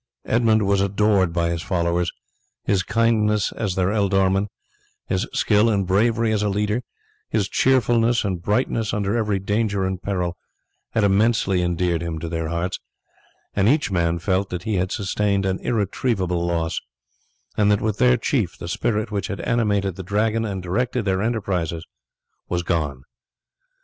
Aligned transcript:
Edmund 0.25 0.65
was 0.65 0.81
adored 0.81 1.31
by 1.31 1.49
his 1.51 1.61
followers. 1.61 2.11
His 2.63 2.81
kindness 2.81 3.51
as 3.51 3.75
their 3.75 3.89
ealdorman, 3.91 4.47
his 5.05 5.27
skill 5.31 5.69
and 5.69 5.85
bravery 5.85 6.33
as 6.33 6.41
a 6.41 6.49
leader, 6.49 6.81
his 7.29 7.47
cheerfulness 7.47 8.25
and 8.25 8.41
brightness 8.41 8.95
under 8.95 9.15
every 9.15 9.37
danger 9.37 9.85
and 9.85 10.01
peril 10.01 10.35
had 10.93 11.03
immensely 11.03 11.61
endeared 11.61 12.01
him 12.01 12.17
to 12.17 12.27
their 12.29 12.49
hearts, 12.49 12.79
and 13.55 13.69
each 13.69 13.91
man 13.91 14.17
felt 14.17 14.49
that 14.49 14.63
he 14.63 14.73
had 14.77 14.91
sustained 14.91 15.45
an 15.45 15.59
irretrievable 15.59 16.47
loss, 16.47 16.79
and 17.55 17.69
that 17.69 17.79
with 17.79 17.99
their 17.99 18.17
chief 18.17 18.57
the 18.57 18.67
spirit 18.67 19.11
which 19.11 19.27
had 19.27 19.39
animated 19.41 19.97
the 19.97 20.01
Dragon 20.03 20.45
and 20.45 20.63
directed 20.63 21.05
their 21.05 21.21
enterprises 21.21 21.85
was 22.49 22.63
gone. 22.63 23.03